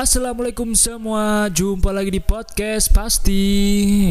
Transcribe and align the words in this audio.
Assalamualaikum 0.00 0.72
semua, 0.72 1.52
jumpa 1.52 1.92
lagi 1.92 2.08
di 2.08 2.24
podcast 2.24 2.88
pasti. 2.88 3.44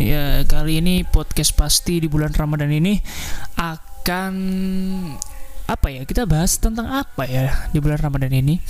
Ya, 0.06 0.46
kali 0.46 0.78
ini 0.78 1.02
podcast 1.02 1.58
pasti 1.58 1.98
di 1.98 2.06
bulan 2.06 2.30
Ramadan 2.30 2.70
ini 2.70 3.02
akan 3.58 4.34
apa 5.66 5.88
ya? 5.90 6.06
Kita 6.06 6.30
bahas 6.30 6.62
tentang 6.62 6.94
apa 6.94 7.26
ya 7.26 7.66
di 7.74 7.82
bulan 7.82 8.06
Ramadan 8.06 8.30
ini? 8.30 8.62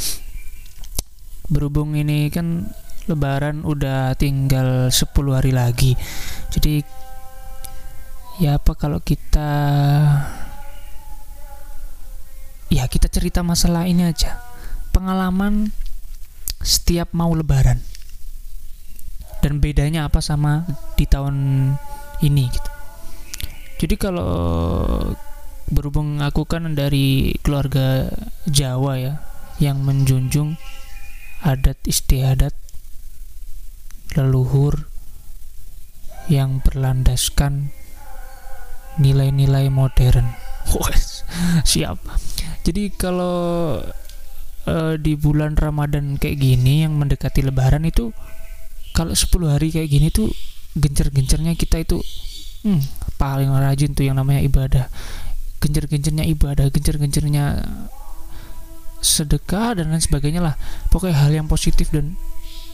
Berhubung 1.51 1.91
ini 1.99 2.31
kan 2.31 2.71
lebaran 3.11 3.67
udah 3.67 4.15
tinggal 4.15 4.87
10 4.87 5.11
hari 5.35 5.51
lagi. 5.51 5.99
Jadi 6.55 6.79
ya 8.39 8.63
apa 8.63 8.79
kalau 8.79 9.03
kita 9.03 9.51
ya 12.71 12.87
kita 12.87 13.11
cerita 13.11 13.43
masalah 13.43 13.91
ini 13.91 14.07
aja. 14.07 14.39
Pengalaman 14.95 15.75
setiap 16.59 17.11
mau 17.15 17.31
lebaran 17.31 17.79
dan 19.39 19.63
bedanya 19.63 20.07
apa 20.07 20.19
sama 20.19 20.67
di 20.99 21.07
tahun 21.07 21.35
ini 22.19 22.43
gitu 22.51 22.71
jadi 23.79 23.95
kalau 23.95 24.31
berhubung 25.71 26.19
aku 26.19 26.43
kan 26.43 26.67
dari 26.75 27.31
keluarga 27.39 28.11
Jawa 28.49 28.99
ya 28.99 29.13
yang 29.61 29.83
menjunjung 29.85 30.59
adat 31.39 31.79
istiadat 31.87 32.51
leluhur 34.17 34.89
yang 36.29 36.61
berlandaskan 36.61 37.73
nilai-nilai 38.99 39.71
modern. 39.71 40.35
Siap. 41.71 41.97
Jadi 42.67 42.93
kalau 42.93 43.79
uh, 44.89 44.97
di 44.97 45.13
bulan 45.13 45.53
Ramadan 45.53 46.17
kayak 46.17 46.41
gini 46.41 46.81
yang 46.81 46.97
mendekati 46.97 47.45
lebaran 47.45 47.85
itu 47.85 48.09
kalau 48.97 49.13
10 49.13 49.29
hari 49.53 49.69
kayak 49.69 49.89
gini 49.89 50.07
tuh 50.09 50.33
gencer-gencernya 50.73 51.53
kita 51.53 51.81
itu 51.81 52.01
hmm, 52.65 52.81
paling 53.21 53.49
rajin 53.53 53.93
tuh 53.93 54.09
yang 54.09 54.17
namanya 54.17 54.41
ibadah. 54.41 54.85
Gencer-gencernya 55.61 56.25
ibadah 56.25 56.71
gencer-gencernya 56.71 57.61
sedekah 58.99 59.79
dan 59.79 59.93
lain 59.93 60.01
sebagainya 60.01 60.41
lah. 60.41 60.55
Pokoknya 60.89 61.15
hal 61.21 61.31
yang 61.31 61.47
positif 61.47 61.93
dan 61.93 62.17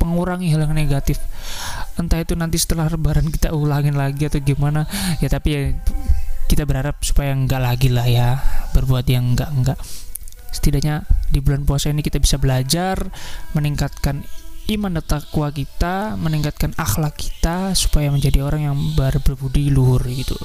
mengurangi 0.02 0.54
hal 0.54 0.66
yang 0.66 0.74
negatif. 0.78 1.18
Entah 1.98 2.22
itu 2.22 2.38
nanti 2.38 2.62
setelah 2.62 2.88
lebaran 2.88 3.28
kita 3.30 3.52
ulangin 3.52 3.98
lagi 3.98 4.30
atau 4.30 4.38
gimana 4.38 4.86
ya 5.18 5.28
tapi 5.28 5.50
ya 5.50 5.62
kita 6.46 6.64
berharap 6.70 7.02
supaya 7.02 7.34
enggak 7.34 7.62
lagi 7.62 7.90
lah 7.90 8.06
ya 8.06 8.38
berbuat 8.78 9.06
yang 9.10 9.34
enggak 9.34 9.50
enggak 9.50 9.80
setidaknya 10.54 11.04
di 11.30 11.40
bulan 11.42 11.66
puasa 11.66 11.90
ini 11.92 12.06
kita 12.06 12.22
bisa 12.22 12.38
belajar 12.38 13.10
meningkatkan 13.58 14.26
iman 14.66 14.98
dan 14.98 15.06
takwa 15.06 15.54
kita, 15.54 16.18
meningkatkan 16.18 16.74
akhlak 16.74 17.14
kita 17.14 17.78
supaya 17.78 18.10
menjadi 18.10 18.42
orang 18.42 18.66
yang 18.66 18.78
berbudi 18.98 19.70
luhur 19.70 20.02
gitu. 20.10 20.38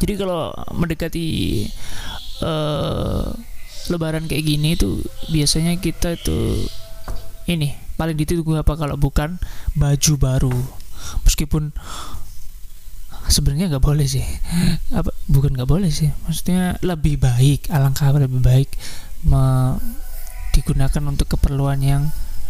Jadi 0.00 0.12
kalau 0.16 0.54
mendekati 0.72 1.26
uh, 2.40 3.28
lebaran 3.92 4.24
kayak 4.30 4.44
gini 4.44 4.78
itu 4.78 5.02
biasanya 5.28 5.76
kita 5.76 6.16
itu 6.16 6.64
ini 7.48 7.76
paling 7.98 8.16
ditunggu 8.16 8.60
apa 8.60 8.78
kalau 8.78 8.96
bukan 8.96 9.36
baju 9.76 10.12
baru. 10.16 10.56
Meskipun 11.28 11.72
sebenarnya 13.28 13.76
nggak 13.76 13.84
boleh 13.84 14.08
sih 14.08 14.24
apa 14.88 15.12
bukan 15.28 15.52
nggak 15.52 15.68
boleh 15.68 15.92
sih 15.92 16.08
maksudnya 16.24 16.80
lebih 16.80 17.20
baik 17.20 17.68
alangkah 17.68 18.08
lebih 18.16 18.40
baik 18.40 18.72
me, 19.26 19.74
digunakan 20.54 21.02
untuk 21.06 21.38
keperluan 21.38 21.80
yang 21.82 22.02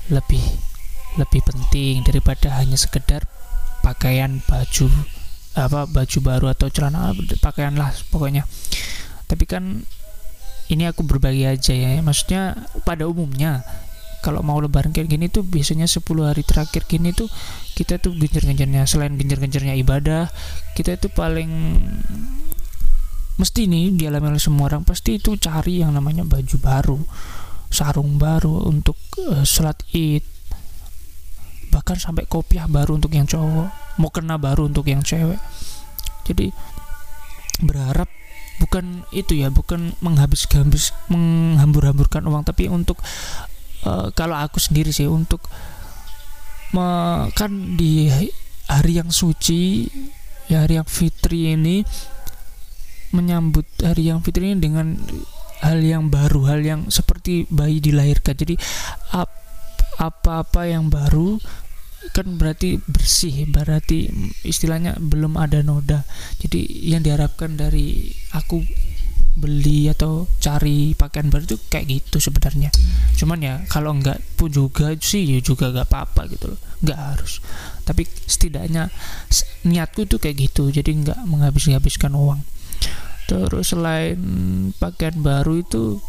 lebih 0.08 0.40
lebih 1.16 1.40
penting 1.44 2.04
daripada 2.04 2.52
hanya 2.60 2.76
sekedar 2.76 3.24
pakaian 3.80 4.40
baju 4.44 4.86
apa 5.58 5.88
baju 5.90 6.18
baru 6.22 6.46
atau 6.54 6.68
celana 6.70 7.16
pakaian 7.42 7.74
lah 7.74 7.90
pokoknya. 8.12 8.44
Tapi 9.28 9.44
kan 9.44 9.84
ini 10.68 10.84
aku 10.84 11.04
berbagi 11.04 11.48
aja 11.48 11.72
ya 11.72 12.00
maksudnya 12.04 12.68
pada 12.84 13.08
umumnya 13.08 13.64
kalau 14.20 14.42
mau 14.42 14.58
lebaran 14.58 14.90
kayak 14.90 15.08
gini 15.08 15.30
tuh 15.30 15.46
biasanya 15.46 15.86
10 15.86 16.02
hari 16.26 16.42
terakhir 16.42 16.84
gini 16.84 17.14
tuh 17.14 17.30
kita 17.78 18.02
tuh 18.02 18.12
gencar-gencarnya 18.18 18.84
selain 18.84 19.14
gencar-gencarnya 19.14 19.78
ibadah 19.78 20.26
kita 20.74 20.98
itu 20.98 21.08
paling 21.08 21.48
mesti 23.38 23.70
nih 23.70 23.94
dialami 23.94 24.34
oleh 24.34 24.42
semua 24.42 24.66
orang 24.68 24.82
pasti 24.82 25.16
itu 25.22 25.38
cari 25.38 25.80
yang 25.80 25.94
namanya 25.94 26.26
baju 26.26 26.56
baru 26.58 26.98
sarung 27.70 28.18
baru 28.18 28.66
untuk 28.66 28.98
uh, 29.22 29.46
sholat 29.46 29.78
id 29.94 30.24
bahkan 31.68 32.00
sampai 32.00 32.24
kopiah 32.24 32.66
baru 32.66 32.96
untuk 32.96 33.12
yang 33.12 33.28
cowok 33.28 33.68
mau 34.00 34.10
kena 34.14 34.38
baru 34.38 34.70
untuk 34.70 34.86
yang 34.88 35.02
cewek. 35.02 35.36
Jadi 36.24 36.54
berharap 37.58 38.06
bukan 38.62 39.06
itu 39.14 39.38
ya 39.38 39.50
bukan 39.50 39.94
menghabis-habis 40.02 40.94
menghambur-hamburkan 41.10 42.26
uang 42.26 42.46
tapi 42.46 42.70
untuk 42.70 42.98
uh, 43.86 44.10
kalau 44.14 44.38
aku 44.38 44.58
sendiri 44.62 44.94
sih 44.94 45.06
untuk 45.10 45.42
me, 46.74 46.86
kan 47.34 47.78
di 47.78 48.10
hari 48.70 48.98
yang 48.98 49.10
suci 49.10 49.86
ya 50.50 50.64
hari 50.66 50.78
yang 50.78 50.88
fitri 50.88 51.54
ini 51.54 51.82
menyambut 53.14 53.64
hari 53.80 54.12
yang 54.12 54.20
fitri 54.20 54.52
ini 54.52 54.60
dengan 54.60 54.96
hal 55.64 55.78
yang 55.82 56.06
baru, 56.12 56.54
hal 56.54 56.60
yang 56.62 56.80
seperti 56.92 57.48
bayi 57.50 57.82
dilahirkan. 57.82 58.34
Jadi 58.38 58.54
apa-apa 59.98 60.70
yang 60.70 60.86
baru 60.86 61.42
kan 62.14 62.38
berarti 62.38 62.78
bersih, 62.86 63.44
berarti 63.50 64.06
istilahnya 64.46 64.96
belum 65.02 65.34
ada 65.34 65.60
noda. 65.66 66.06
Jadi 66.38 66.86
yang 66.86 67.02
diharapkan 67.02 67.58
dari 67.58 68.14
aku 68.32 68.62
beli 69.38 69.86
atau 69.86 70.26
cari 70.42 70.98
pakaian 70.98 71.30
baru 71.30 71.46
itu 71.46 71.58
kayak 71.70 71.86
gitu 71.86 72.18
sebenarnya. 72.18 72.74
Cuman 73.14 73.38
ya 73.38 73.54
kalau 73.70 73.94
enggak 73.94 74.18
pun 74.34 74.50
juga 74.50 74.94
sih 74.98 75.26
ya 75.26 75.38
juga 75.38 75.70
gak 75.70 75.86
apa-apa 75.90 76.26
gitu 76.30 76.54
loh. 76.54 76.60
Enggak 76.82 76.98
harus. 76.98 77.38
Tapi 77.86 78.02
setidaknya 78.06 78.90
niatku 79.66 80.06
itu 80.10 80.18
kayak 80.18 80.50
gitu. 80.50 80.70
Jadi 80.74 80.90
enggak 80.90 81.18
menghabis-habiskan 81.26 82.14
uang 82.18 82.42
terus 83.28 83.76
selain 83.76 84.18
pakaian 84.80 85.20
baru 85.20 85.60
itu 85.60 86.00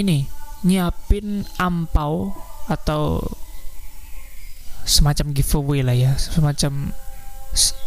ini 0.00 0.24
nyiapin 0.64 1.44
ampau 1.60 2.32
atau 2.66 3.20
semacam 4.88 5.36
giveaway 5.36 5.84
lah 5.84 5.92
ya 5.92 6.12
semacam 6.16 6.96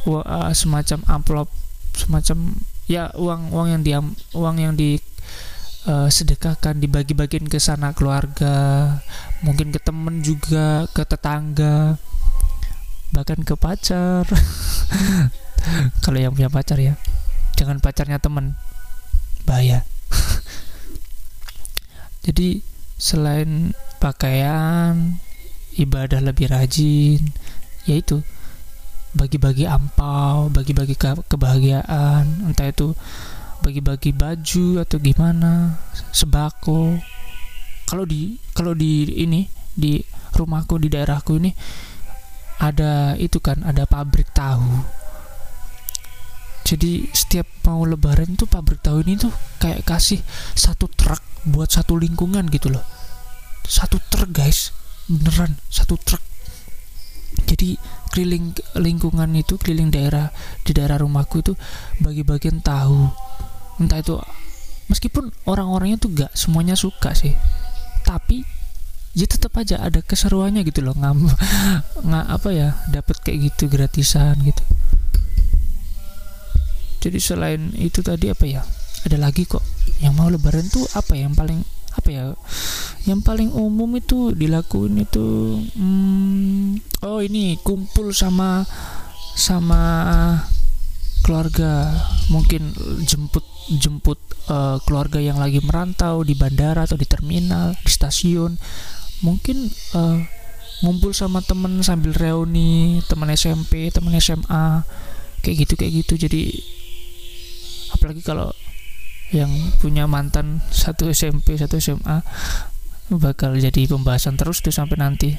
uh, 0.06 0.54
semacam 0.54 1.00
amplop 1.10 1.50
semacam 1.98 2.62
ya 2.86 3.10
uang 3.18 3.50
uang 3.50 3.68
yang 3.74 3.82
di 3.82 3.92
uang 4.38 4.58
yang 4.62 4.74
di 4.78 5.02
uh, 5.90 6.08
sedekahkan 6.08 6.78
dibagi-bagiin 6.78 7.50
ke 7.50 7.58
sana 7.58 7.92
keluarga 7.98 8.98
mungkin 9.42 9.74
ke 9.74 9.80
temen 9.82 10.22
juga 10.22 10.86
ke 10.94 11.02
tetangga 11.02 11.98
bahkan 13.12 13.44
ke 13.44 13.60
pacar. 13.60 14.24
Kalau 16.04 16.18
yang 16.18 16.34
punya 16.34 16.50
pacar 16.50 16.80
ya 16.82 16.98
jangan 17.62 17.78
pacarnya 17.78 18.18
temen. 18.18 18.58
Bahaya. 19.46 19.86
Jadi 22.26 22.66
selain 22.98 23.78
pakaian 24.02 25.22
ibadah 25.78 26.22
lebih 26.22 26.50
rajin 26.50 27.22
yaitu 27.90 28.22
bagi-bagi 29.18 29.66
ampau 29.66 30.54
bagi-bagi 30.54 30.94
ke 30.94 31.18
kebahagiaan 31.26 32.46
entah 32.46 32.70
itu 32.70 32.94
bagi-bagi 33.66 34.14
baju 34.14 34.86
atau 34.86 34.98
gimana 35.02 35.82
sebako 36.14 37.02
kalau 37.90 38.06
di 38.06 38.38
kalau 38.54 38.78
di 38.78 39.10
ini 39.10 39.50
di 39.74 40.00
rumahku 40.38 40.78
di 40.78 40.88
daerahku 40.88 41.42
ini 41.42 41.52
ada 42.62 43.18
itu 43.18 43.42
kan 43.42 43.66
ada 43.66 43.90
pabrik 43.90 44.30
tahu 44.32 45.01
jadi 46.72 47.04
setiap 47.12 47.68
mau 47.68 47.84
lebaran 47.84 48.40
tuh 48.40 48.48
pabrik 48.48 48.80
tahu 48.80 49.04
ini 49.04 49.20
tuh 49.20 49.28
kayak 49.60 49.84
kasih 49.84 50.24
satu 50.56 50.88
truk 50.88 51.20
buat 51.44 51.68
satu 51.68 52.00
lingkungan 52.00 52.48
gitu 52.48 52.72
loh. 52.72 52.80
Satu 53.68 54.00
truk 54.08 54.32
guys. 54.32 54.72
Beneran 55.12 55.60
satu 55.68 56.00
truk. 56.00 56.24
Jadi 57.44 57.76
keliling 58.16 58.56
lingkungan 58.80 59.28
itu 59.36 59.60
keliling 59.60 59.92
daerah 59.92 60.32
di 60.64 60.72
daerah 60.72 61.04
rumahku 61.04 61.44
itu 61.44 61.60
bagi-bagian 62.00 62.64
tahu. 62.64 63.12
Entah 63.84 64.00
itu 64.00 64.16
meskipun 64.88 65.28
orang-orangnya 65.52 66.00
tuh 66.00 66.16
gak 66.16 66.32
semuanya 66.40 66.80
suka 66.80 67.12
sih. 67.12 67.36
Tapi 68.08 68.48
ya 69.12 69.28
tetap 69.28 69.52
aja 69.60 69.76
ada 69.84 70.00
keseruannya 70.00 70.64
gitu 70.64 70.88
loh. 70.88 70.96
Ngam 70.96 71.28
nggak 72.08 72.26
apa 72.32 72.50
ya 72.56 72.80
dapat 72.88 73.20
kayak 73.20 73.52
gitu 73.52 73.68
gratisan 73.68 74.40
gitu 74.48 74.64
jadi 77.02 77.18
selain 77.18 77.74
itu 77.74 78.06
tadi 78.06 78.30
apa 78.30 78.46
ya? 78.46 78.62
Ada 79.02 79.18
lagi 79.18 79.50
kok. 79.50 79.66
Yang 80.06 80.14
mau 80.14 80.30
lebaran 80.30 80.70
tuh 80.70 80.86
apa 80.94 81.18
ya, 81.18 81.26
yang 81.26 81.34
paling 81.34 81.66
apa 81.98 82.10
ya? 82.14 82.24
Yang 83.10 83.22
paling 83.26 83.50
umum 83.50 83.98
itu 83.98 84.38
dilakuin 84.38 85.02
itu 85.02 85.58
hmm, 85.74 87.02
oh 87.02 87.20
ini 87.26 87.58
kumpul 87.66 88.14
sama 88.14 88.62
sama 89.34 89.82
keluarga. 91.26 91.90
Mungkin 92.30 92.70
jemput 93.10 93.44
jemput 93.74 94.22
uh, 94.46 94.78
keluarga 94.86 95.18
yang 95.18 95.42
lagi 95.42 95.58
merantau 95.66 96.22
di 96.22 96.38
bandara 96.38 96.86
atau 96.86 97.02
di 97.02 97.10
terminal 97.10 97.74
di 97.82 97.90
stasiun. 97.90 98.62
Mungkin 99.26 99.58
uh, 99.98 100.22
ngumpul 100.86 101.18
sama 101.18 101.42
temen 101.42 101.82
sambil 101.82 102.14
reuni 102.14 103.02
teman 103.06 103.30
SMP 103.34 103.90
teman 103.94 104.14
SMA 104.22 104.86
kayak 105.42 105.66
gitu 105.66 105.74
kayak 105.74 106.06
gitu. 106.06 106.14
Jadi 106.30 106.42
apalagi 108.02 108.26
kalau 108.26 108.50
yang 109.30 109.54
punya 109.78 110.10
mantan 110.10 110.66
satu 110.74 111.14
SMP 111.14 111.54
satu 111.54 111.78
SMA 111.78 112.26
bakal 113.14 113.54
jadi 113.54 113.86
pembahasan 113.86 114.42
terus 114.42 114.66
tuh 114.66 114.74
sampai 114.74 114.98
nanti. 114.98 115.38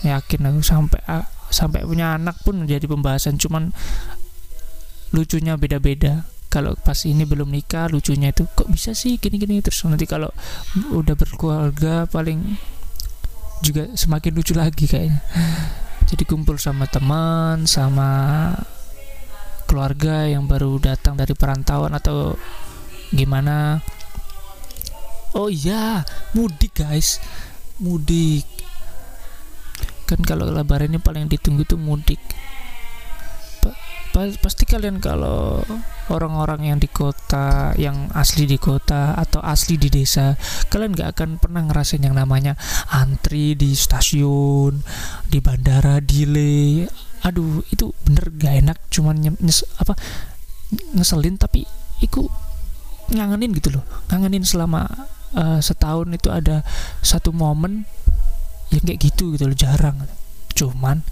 Yakin 0.00 0.48
aku 0.48 0.64
sampai 0.64 1.04
sampai 1.52 1.84
punya 1.84 2.16
anak 2.16 2.40
pun 2.40 2.64
menjadi 2.64 2.88
pembahasan 2.88 3.36
cuman 3.36 3.76
lucunya 5.12 5.60
beda-beda. 5.60 6.24
Kalau 6.48 6.72
pas 6.72 6.96
ini 7.04 7.28
belum 7.28 7.52
nikah 7.52 7.92
lucunya 7.92 8.32
itu 8.32 8.48
kok 8.56 8.72
bisa 8.72 8.96
sih 8.96 9.20
gini-gini? 9.20 9.60
Terus 9.60 9.84
nanti 9.84 10.08
kalau 10.08 10.32
udah 10.88 11.12
berkeluarga 11.12 12.08
paling 12.08 12.56
juga 13.60 13.92
semakin 13.92 14.32
lucu 14.32 14.56
lagi 14.56 14.88
kayaknya. 14.88 15.20
Jadi 16.06 16.22
kumpul 16.24 16.56
sama 16.56 16.88
teman 16.88 17.68
sama 17.68 18.08
keluarga 19.66 20.24
yang 20.30 20.46
baru 20.46 20.78
datang 20.78 21.18
dari 21.18 21.34
perantauan 21.34 21.92
atau 21.92 22.38
gimana? 23.10 23.82
Oh 25.36 25.52
iya 25.52 26.06
mudik 26.32 26.80
guys. 26.80 27.20
Mudik. 27.82 28.46
Kan 30.06 30.22
kalau 30.22 30.48
lebaran 30.48 30.94
ini 30.94 31.02
paling 31.02 31.28
ditunggu 31.28 31.66
tuh 31.66 31.76
mudik. 31.76 32.22
Pasti 34.16 34.64
kalian 34.64 34.96
kalau 34.96 35.60
orang-orang 36.08 36.72
yang 36.72 36.78
di 36.80 36.88
kota 36.88 37.76
yang 37.76 38.08
asli 38.16 38.48
di 38.48 38.56
kota 38.56 39.12
atau 39.12 39.44
asli 39.44 39.76
di 39.76 39.92
desa 39.92 40.38
kalian 40.72 40.96
gak 40.96 41.20
akan 41.20 41.30
pernah 41.36 41.60
ngerasain 41.68 42.00
yang 42.00 42.16
namanya 42.16 42.56
antri 42.88 43.52
di 43.52 43.76
stasiun 43.76 44.80
di 45.28 45.38
bandara 45.44 46.00
delay 46.00 46.88
aduh 47.26 47.66
itu 47.74 47.90
bener 48.06 48.30
gak 48.38 48.54
enak 48.62 48.78
cuman 48.86 49.18
nyes, 49.18 49.66
apa 49.82 49.98
ngeselin 50.94 51.34
tapi 51.34 51.66
itu 51.98 52.30
ngangenin 53.10 53.50
gitu 53.58 53.78
loh. 53.78 53.84
Ngangenin 54.10 54.46
selama 54.46 54.86
uh, 55.34 55.58
setahun 55.58 56.10
itu 56.14 56.30
ada 56.30 56.62
satu 57.02 57.34
momen 57.34 57.86
yang 58.70 58.82
kayak 58.82 59.10
gitu 59.10 59.34
gitu 59.34 59.50
loh 59.50 59.58
jarang. 59.58 60.06
Cuman 60.54 61.02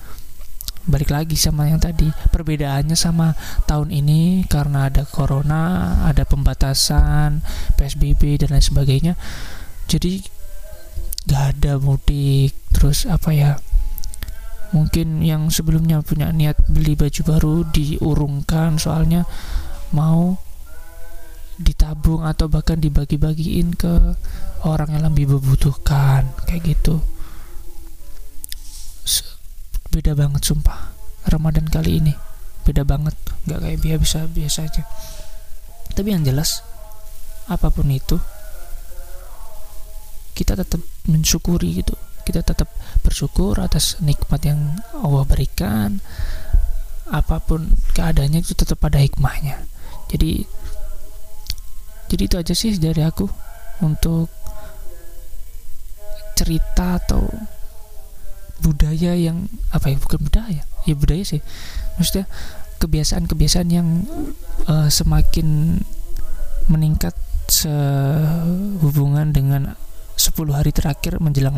balik 0.85 1.11
lagi 1.11 1.33
sama 1.35 1.67
yang 1.67 1.81
tadi 1.81 2.13
perbedaannya 2.29 2.93
sama 2.93 3.33
tahun 3.65 3.89
ini 3.89 4.45
karena 4.53 4.93
ada 4.93 5.09
corona 5.09 5.97
ada 6.05 6.29
pembatasan 6.29 7.41
psbb 7.75 8.45
dan 8.45 8.55
lain 8.55 8.65
sebagainya. 8.65 9.15
Jadi 9.89 10.21
gak 11.25 11.57
ada 11.57 11.81
mudik 11.81 12.53
terus 12.77 13.09
apa 13.09 13.33
ya 13.33 13.57
mungkin 14.75 15.23
yang 15.23 15.55
sebelumnya 15.55 16.03
punya 16.03 16.35
niat 16.35 16.59
beli 16.67 16.99
baju 16.99 17.21
baru 17.23 17.55
diurungkan 17.71 18.83
soalnya 18.83 19.23
mau 19.95 20.35
ditabung 21.55 22.27
atau 22.27 22.51
bahkan 22.51 22.83
dibagi-bagiin 22.83 23.79
ke 23.79 24.19
orang 24.67 24.91
yang 24.91 25.07
lebih 25.07 25.31
membutuhkan 25.31 26.27
kayak 26.51 26.75
gitu. 26.75 26.99
Beda 29.95 30.19
banget 30.19 30.43
sumpah. 30.43 30.91
Ramadan 31.31 31.71
kali 31.71 32.03
ini 32.03 32.13
beda 32.67 32.83
banget 32.83 33.15
nggak 33.47 33.61
kayak 33.63 33.79
biasa 33.79 34.27
biasa 34.27 34.59
aja. 34.67 34.83
Tapi 35.95 36.11
yang 36.11 36.27
jelas 36.27 36.67
apa 37.47 37.71
pun 37.71 37.87
itu 37.95 38.19
kita 40.35 40.59
tetap 40.59 40.83
mensyukuri 41.07 41.79
gitu 41.79 41.95
kita 42.25 42.41
tetap 42.41 42.73
bersyukur 43.05 43.61
atas 43.61 44.01
nikmat 44.01 44.41
yang 44.49 44.81
Allah 44.97 45.25
berikan. 45.29 46.01
Apa 47.13 47.39
pun 47.45 47.77
keadaannya 47.93 48.41
itu 48.41 48.57
tetap 48.57 48.81
ada 48.83 48.99
hikmahnya. 48.99 49.69
Jadi 50.09 50.49
jadi 52.09 52.23
itu 52.25 52.37
aja 52.41 52.55
sih 52.57 52.77
dari 52.81 53.05
aku 53.05 53.29
untuk 53.85 54.29
cerita 56.35 56.99
atau 56.99 57.29
budaya 58.63 59.15
yang 59.15 59.47
apa 59.71 59.93
ya 59.93 59.97
bukan 60.01 60.21
budaya 60.25 60.63
ya 60.89 60.95
budaya 60.97 61.23
sih. 61.25 61.41
Maksudnya 62.01 62.27
kebiasaan-kebiasaan 62.81 63.69
yang 63.73 64.09
uh, 64.69 64.89
semakin 64.89 65.81
meningkat 66.69 67.17
sehubungan 67.49 69.33
dengan 69.33 69.77
10 70.17 70.59
hari 70.59 70.71
terakhir 70.71 71.19
menjelang 71.23 71.57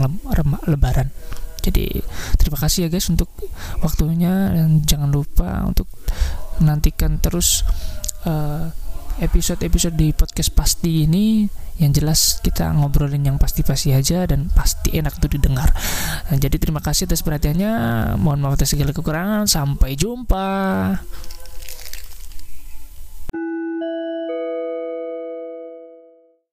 lebaran 0.67 1.11
jadi 1.67 1.99
terima 2.39 2.59
kasih 2.63 2.87
ya 2.87 2.89
guys 2.89 3.11
untuk 3.11 3.27
waktunya 3.83 4.55
dan 4.55 4.87
jangan 4.87 5.11
lupa 5.11 5.67
untuk 5.67 5.91
menantikan 6.63 7.19
terus 7.19 7.67
uh, 8.23 8.71
episode-episode 9.19 9.97
di 9.97 10.13
podcast 10.13 10.53
pasti 10.53 11.09
ini 11.09 11.49
yang 11.77 11.93
jelas 11.93 12.41
kita 12.41 12.73
ngobrolin 12.73 13.21
yang 13.21 13.37
pasti-pasti 13.37 13.93
aja 13.93 14.25
dan 14.25 14.49
pasti 14.49 14.97
enak 14.97 15.21
tuh 15.21 15.29
didengar. 15.29 15.77
Jadi 16.33 16.57
terima 16.57 16.81
kasih 16.81 17.05
atas 17.05 17.21
perhatiannya. 17.21 17.73
Mohon 18.17 18.39
maaf 18.41 18.57
atas 18.57 18.73
segala 18.73 18.97
kekurangan. 18.97 19.45
Sampai 19.45 19.93
jumpa. 19.93 20.49